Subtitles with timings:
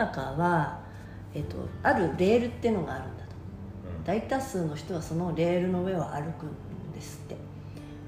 [0.00, 0.80] 中は、
[1.34, 3.30] えっと、あるレールっていうのがあるんだと。
[4.04, 7.36] 大多数の人はそのレールの上を歩くんですって。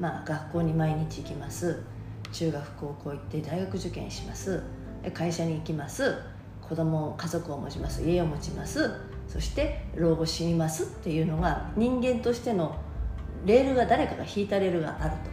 [0.01, 1.83] まあ学校に毎日行きます。
[2.33, 4.63] 中学高校行って大学受験します。
[5.13, 6.17] 会社に行きます。
[6.61, 8.03] 子供家族を持ちます。
[8.03, 8.91] 家を持ちます。
[9.29, 12.77] そして老後死にますっていうのが人間としての
[13.45, 15.31] レールが誰かが引いたレールがあると。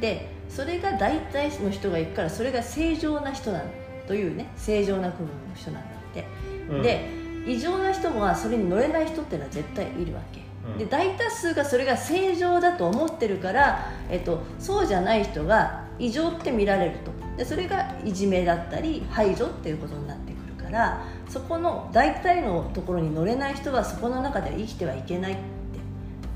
[0.00, 3.62] でそれが大体の人が行くからそれが正常な人なん
[4.06, 6.26] というね正常な区分の人なんだって、
[6.68, 7.08] うん、で
[7.46, 10.40] 異常な人もそれに乗れない人っていうのは絶対いるわけ、
[10.72, 17.10] うん、で大多数がそれが正常だと思ってるから、えっと、そうじゃない人が異常って見られると。
[17.36, 25.40] でそれがいじめだったり排除っていうことになってくるからそこの大体のところに乗れない人はそこの中では生きてはいけないって。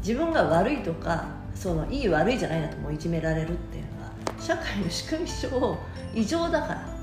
[0.04, 5.78] 自分が悪いとかそのいい悪いじゃないなともいじめられるっていうのは社会の仕組み上
[6.14, 6.93] 異常だから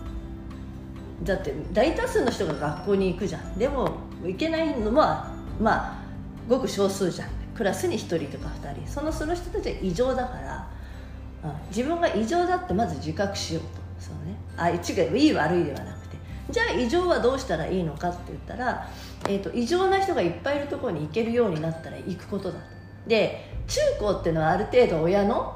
[1.23, 3.57] だって大多数の人が学校に行くじゃん。
[3.57, 3.91] でも
[4.23, 6.03] 行けないのはまあ
[6.47, 7.29] ごく少数じゃん。
[7.55, 8.91] クラスに1人とか2人。
[8.91, 10.67] そのその人たちは異常だから、
[11.43, 13.81] うん、自分が異常だってまず自覚しようと。
[13.99, 14.35] そうね。
[14.57, 15.17] あ違う。
[15.17, 16.17] いい悪いではなくて。
[16.49, 18.87] じゃあ異常はどうしたらいいのかって言ったら、
[19.29, 22.81] えーと、異常な人がいっぱいいるところに行けるようになったら行くことだと。
[23.07, 25.55] で中高っていうのはある程度親の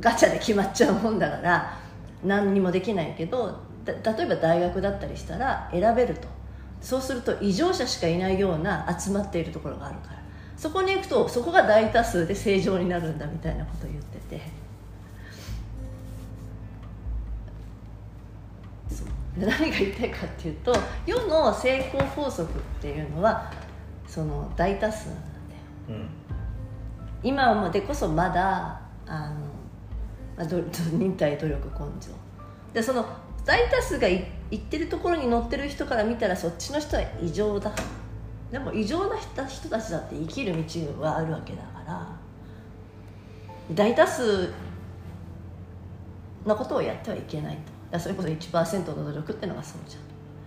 [0.00, 1.78] ガチャで決まっちゃうもんだから
[2.24, 6.28] 何にもできないけど例えば大学だったりしたら選べると。
[6.80, 10.22] そうすると異常者しかいないような集まっているところがあるから。
[10.56, 14.62] そこに行くとそこが大多数で正常になるんだみたいなことを言ってて。
[19.36, 20.74] 何が言いたいかっていうと
[21.06, 23.50] 世の成功法則っていうのは
[24.06, 25.30] その大多数なんだよ、
[25.88, 26.08] うん、
[27.22, 29.52] 今までこそまだあの
[30.92, 32.10] 忍耐努力根性。
[32.72, 33.04] でその
[33.44, 37.72] 大多数が行ってるところに乗ってる人から見たらそっちの人は異常だ。
[38.50, 39.46] でも異常な人た
[39.80, 42.06] ちだって生きる道はあるわけだから。
[43.74, 44.52] 大多数
[46.44, 47.58] のことをやってはいけない
[47.90, 47.98] と。
[47.98, 50.02] それこそ1%の努力ってのがそうじゃん。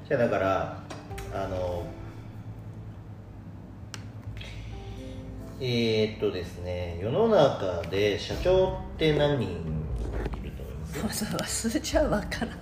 [0.08, 0.84] じゃあだから
[1.34, 1.86] あの
[5.60, 9.75] えー、っとですね世の中で社長って何人
[11.02, 12.56] そうそう数字は分からない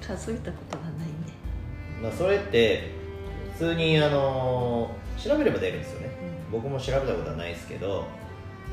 [0.00, 1.14] 数えたことがないね
[2.02, 2.90] まあそれって
[3.54, 6.10] 普通にあの調べれば出るんですよね、
[6.46, 8.04] うん、僕も調べたことはないですけど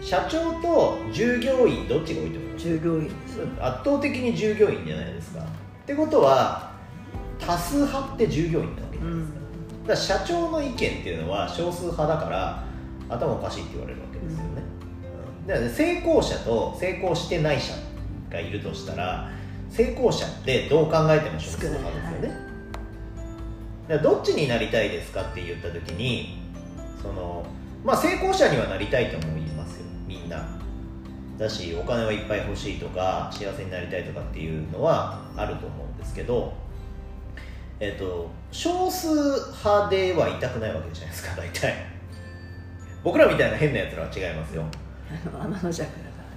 [0.01, 2.65] 社長と従業員どっちが多いと思います？
[2.65, 3.11] 従業員
[3.59, 5.41] 圧倒的に従業員じゃないですか。
[5.41, 5.45] っ
[5.85, 6.71] てことは
[7.39, 12.63] 多数派って従業員なわけじゃないですか、うん、だから社長の意見っていうのは少数派だから
[13.09, 14.45] 頭おかしいって言われるわけですよね、
[15.41, 17.73] うん、だから成功者と成功してない者
[18.33, 19.29] がいるとしたら
[19.69, 22.35] 成功者ってどう考えても少数派ですよね、
[23.87, 26.39] はい、どっちになりたいですかって言った時に
[27.01, 27.45] その
[27.83, 29.85] まあ成功者にはなりたいと思いますよ。
[30.07, 30.57] みんな。
[31.37, 36.53] だしお金はいっぱい欲しいとか幸せになりたいとかっていうのはあると思うんですけど
[37.79, 41.73] えっ、と少数派ではいたくないわけじゃないですか 大体。
[43.03, 44.63] 僕らみたいな変なやつらは違いますよ。
[45.09, 45.87] 天の弱だからね、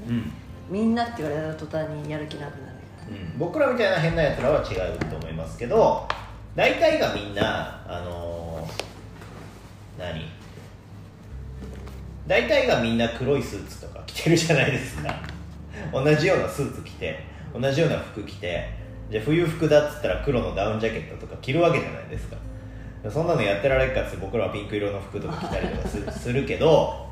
[0.09, 0.33] うん
[0.69, 2.75] みんなって言われた途端にやる気なくなる、
[3.09, 6.09] うん、僕らみたいな変なやつらは違うと思いますけど
[6.55, 10.23] 大体がみんなあのー、何？
[12.27, 15.15] 大体がみんな黒いスーツとか着てるじゃないですか。
[15.93, 17.21] 同じようなスーツ着て
[17.55, 18.71] 同じような服着て
[19.11, 22.37] じゃ冬服だっつったら黒のダウンジャケットとか着るわけじゃないですか。
[23.11, 27.07] そんなのやってられるかって僕らはピンク色の服とか着たりとかするけど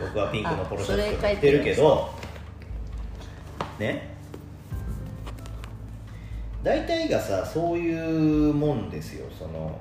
[0.00, 2.10] 僕はピンクのポロシャツとか着てるけど
[3.82, 4.12] ね。
[6.62, 9.26] 大体がさそういうもんですよ。
[9.36, 9.78] その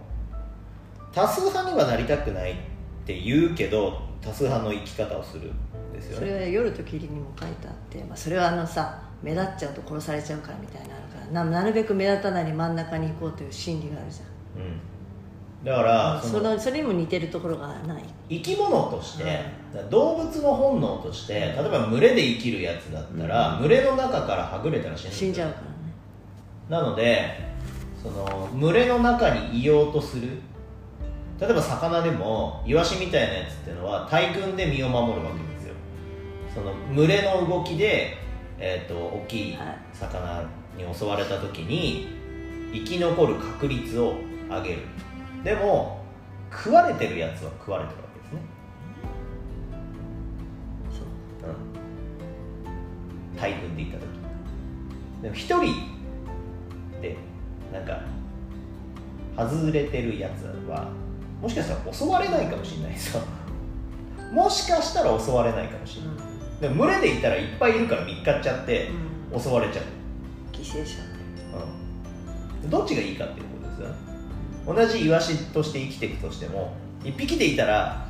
[1.13, 2.55] 多数派にはなりたくないっ
[3.05, 6.27] て言うけど多数派の生き方をするんですよね。
[6.27, 14.79] それは夜と霧にも書いてあって、まあ、それはあのさ目立っちゃうと殺されちゃうからみたいなのあるからななるべく目立たないに真ん中に行こうという心理があるじゃん、うん
[15.63, 18.03] だからそのそれにも似てるところがない。
[18.29, 19.23] 生き物として、
[19.89, 25.71] 動物の本能として例えば群れで生きるやつだったら、群れの中からはぐれたら死死んじゃうからね。
[26.83, 27.51] なので
[28.01, 30.29] その群れの中にいようとする。
[31.39, 35.73] 例えば魚でもイワシみたいなやつっていうのは大群で身を守るわけですよ。
[36.53, 38.17] その群れの動きで、
[38.59, 39.57] えーと、大きい。
[39.93, 40.43] 魚
[40.77, 42.07] に襲われた時に
[42.73, 44.15] 生き残る確率を
[44.49, 44.79] 上げる
[45.43, 46.01] でも
[46.51, 48.41] 食われてるやつは食われてるわけですね。
[50.91, 51.53] そう、う
[53.33, 54.07] ん、大群でいった時。
[55.21, 55.61] でも一人
[57.01, 57.17] で
[57.71, 58.01] なんか
[59.37, 60.91] 外れてるやつは
[61.41, 63.21] もしかしたら襲われないかもしれないですよ。
[64.31, 66.15] もしかしたら襲われないかもしれない、
[66.61, 68.89] でも群れでいたらいっぱいいるから見っかっちゃって
[69.37, 69.85] 襲われちゃう、
[70.53, 70.99] 犠牲者。
[72.63, 74.10] うん、どっちがいいかっていうことですよね
[74.65, 76.73] 同じイワシとして生きていくとしても
[77.03, 78.05] 1匹でいたら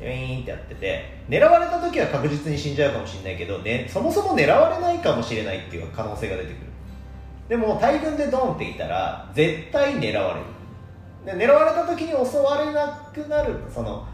[0.00, 6.56] ウィーンってやってて狙われた時は確実に死んじゃうかもしれないけど、ね、そもそも狙われないかもしれないっていう可能性が出てくる。
[7.48, 11.38] でも大群でドンっていたら絶対狙われる。
[11.38, 14.04] で狙われた時に襲われなくなるその、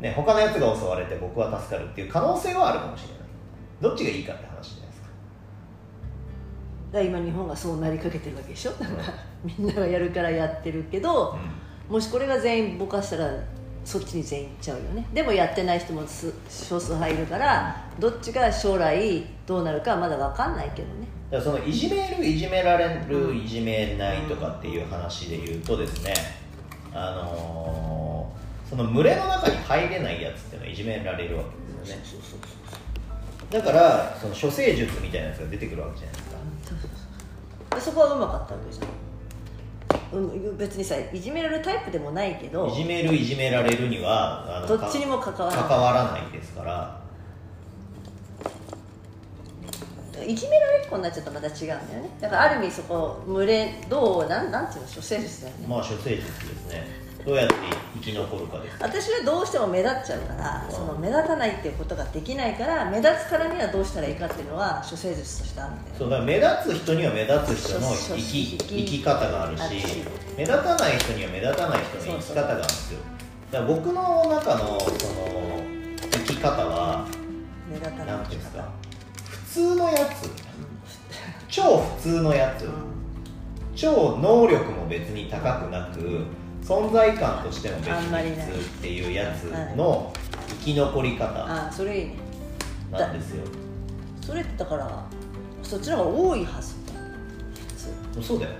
[0.00, 3.18] ね、他のやつが襲われて僕は助かるっていう可能性はあるかもしれない。
[3.80, 4.55] どっちがいいかって話。
[6.96, 8.72] だ今日本がそうなりかけてるわけでしょ？
[8.72, 9.02] だから
[9.44, 11.38] みんながやるからやってるけど、
[11.88, 13.30] もしこれが全員ぼかしたら
[13.84, 15.06] そっちに全員行っちゃうよね。
[15.14, 21.06] でもやってない人もす少数派いるからどっちが将来どうなるかはまだ分かんないけどね。
[21.30, 26.14] だからそのいじめるいじめられるいじめないとかっていう話で言うとですね
[26.92, 31.50] あのーその群れの中に入れないやつっていうのはいじめられるわけ
[31.84, 32.02] ですよね。
[32.04, 32.78] そうそうそう
[33.50, 37.76] だからその処世術みたいなやつが出てくるわけじゃないですか。
[37.76, 45.68] でそこはうまかったわけじゃん、うん、別にさいじめられるタイプでもないけどいじめるいじめられるにはあのどっちにも関わらない。
[45.68, 47.00] 関わらないですから
[50.26, 52.10] いじめられっ子になっちゃうとまた違うんだよね。
[52.20, 57.06] だからある意味そこ群れどうなんなんていうの処世術だよね、まあ処世術ですね。
[57.26, 57.54] どうやって
[57.94, 58.76] 生き残るかです。
[58.80, 60.72] 私はどうしても目立っちゃうからうん。
[60.72, 65.94] その目立たないっていうことができないから目立つからにはどうしたらいいかっていうのは処世術としてあるんだよね。
[65.98, 66.46] そうだから目立
[66.80, 69.62] つ人には目立つ人の生き生き方があるし
[70.36, 73.00] 目立たない人には目立たない人の生き方があるんですよ。
[73.50, 75.62] だから僕の中のその
[76.12, 77.06] 生き方は
[77.68, 78.68] 目立たない何ていうんですか？
[78.82, 78.85] 普
[79.56, 80.30] 通のやつ。
[81.48, 82.64] 超普通のやつ。
[82.64, 82.70] うん
[83.76, 86.24] 超能力も別に高くなく
[86.62, 89.44] 存在感としても別に普通っていうやつ
[89.76, 90.10] の
[90.48, 92.14] 生き残り方ああそれいいね。
[92.90, 93.44] なんですよ。
[94.22, 95.04] それってだから
[95.62, 96.74] そっちの方が多いはず
[98.14, 98.26] 普通。
[98.26, 98.52] そうだよ。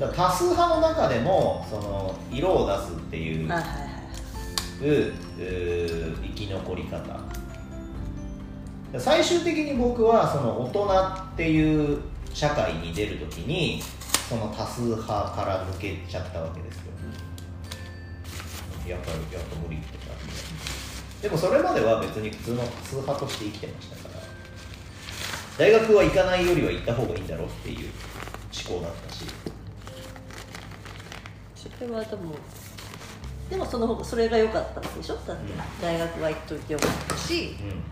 [0.00, 3.94] だ多数派の中でもその色を出すっていうはいはい
[4.80, 6.98] 生き残り方
[8.98, 10.88] 最終的に僕はその大人
[11.32, 11.98] っていう
[12.32, 13.82] 社会に出るときに
[14.28, 16.84] その多数派から抜けちゃったわけですよ。
[18.86, 20.24] やっぱりやっと無理ってなって
[21.22, 24.22] でもそれまでは別に普通の多数派として生きてましたから。
[25.56, 27.90] 大学は行かないよりは行った方がいいんだろうっていう
[28.68, 29.24] 思考だったし。
[31.56, 32.30] それは多分
[33.50, 35.14] でもその方がそれが良かったわけでしょ？
[35.14, 35.58] だってうん。
[35.80, 37.82] 大学は行っといてよかったし、うん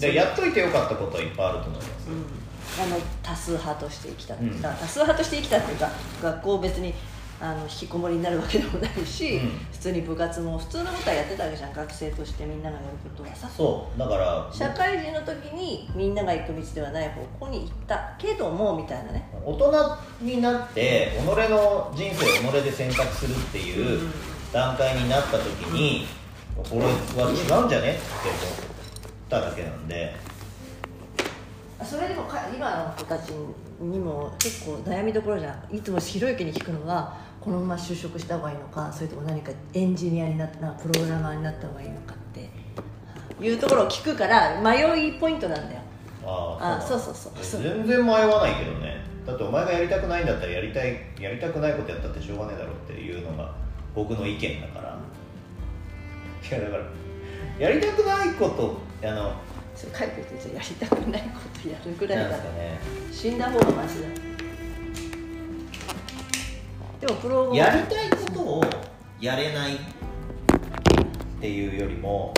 [0.00, 2.08] でやっといてよかったことはいっぱいあると思います。
[2.08, 4.50] うん、あの多数派として生きたうん。
[4.60, 5.90] 多数派として生きたっていうか
[6.22, 6.92] 学校別に
[7.38, 9.50] あの引きこもりになるわけでもないし、うん。
[9.72, 11.72] 普通に部活も普通のことはやってたわけじゃん。
[11.72, 13.48] 学生としてみんながやることはさ。
[13.48, 13.98] そう。
[13.98, 19.28] だから社会人の時にみんなが行く道ではない方向に行ったけどもみたいなね。
[19.44, 24.12] 大人になって己の人生を己で選択するっていううん。
[24.52, 26.06] 段階になった時に
[26.56, 26.82] これ
[27.22, 27.90] は違うんじゃね？
[27.90, 28.00] って
[29.28, 30.14] ただけなんで。
[31.84, 33.30] それでもか今の子たち
[33.80, 35.76] にも結構悩みどころじゃん。
[35.76, 42.48] いつもひろゆきに聞くのはこのまま就職した方がいいのかそれとも何かエンジニアになったプログラマーになった方がいいのかって。
[43.38, 45.80] いうところを聞くから迷いポイントなんだよ。
[46.24, 46.98] ああそう。
[46.98, 47.62] そうそうそう。
[47.62, 49.04] 全然迷わないけどね。
[49.26, 53.52] だってお前がやりたくないんだったらやりたいやりたくないことやったってしょうがねえだろっていうのが
[53.94, 54.98] 僕の意見だから。
[56.48, 56.84] いやだから
[57.58, 59.34] やりたくないことあの
[59.74, 62.78] それ書いててじゃやりたくないことやるぐらいだですかね
[63.12, 64.08] 死んだ方がマシだ
[67.00, 68.64] でもプロやりたいことを
[69.20, 69.78] やれないっ
[71.40, 72.32] ていうよりも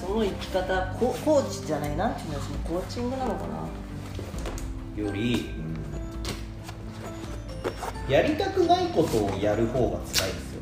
[0.00, 5.02] その生き方ココーチじゃないなんていうのそのコーチングなのかな？
[5.02, 5.50] より
[8.08, 10.60] やりたくないことをやる方が辛いですよ。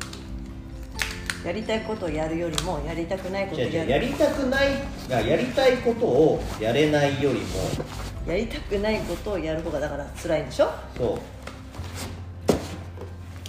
[1.45, 3.87] やりたいことをやるよりもやりたくないことをやる。
[3.87, 4.67] うやりたくない
[5.09, 7.45] がやりたいことをやれないよりも。
[8.25, 10.69] やりたくないことをやる方がだから辛いんでしょ？
[10.97, 11.19] そう。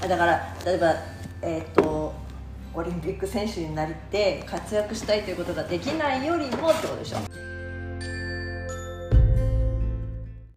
[0.04, 0.94] あだから例えば
[1.42, 2.12] えっ、と
[2.74, 7.18] オリンピック選手になりて活躍したいということができないよりもってことでしょ？